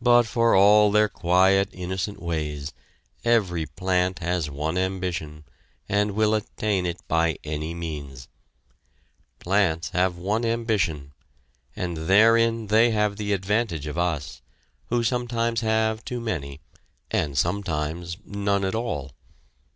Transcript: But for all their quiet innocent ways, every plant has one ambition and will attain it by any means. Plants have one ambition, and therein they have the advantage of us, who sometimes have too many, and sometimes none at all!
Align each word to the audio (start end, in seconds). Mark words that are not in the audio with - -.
But 0.00 0.22
for 0.22 0.54
all 0.54 0.92
their 0.92 1.08
quiet 1.08 1.68
innocent 1.72 2.22
ways, 2.22 2.72
every 3.24 3.66
plant 3.66 4.20
has 4.20 4.48
one 4.48 4.78
ambition 4.78 5.42
and 5.88 6.12
will 6.12 6.34
attain 6.36 6.86
it 6.86 7.00
by 7.08 7.36
any 7.42 7.74
means. 7.74 8.28
Plants 9.40 9.88
have 9.88 10.16
one 10.16 10.44
ambition, 10.44 11.12
and 11.74 12.06
therein 12.06 12.68
they 12.68 12.92
have 12.92 13.16
the 13.16 13.32
advantage 13.32 13.88
of 13.88 13.98
us, 13.98 14.42
who 14.90 15.02
sometimes 15.02 15.60
have 15.62 16.04
too 16.04 16.20
many, 16.20 16.60
and 17.10 17.36
sometimes 17.36 18.16
none 18.24 18.64
at 18.64 18.76
all! 18.76 19.10